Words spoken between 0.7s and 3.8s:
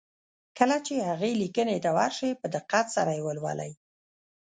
چې هغې ليکنې ته ور شئ په دقت سره يې ولولئ.